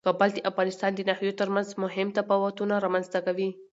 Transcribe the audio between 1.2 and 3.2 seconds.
ترمنځ مهم تفاوتونه رامنځ ته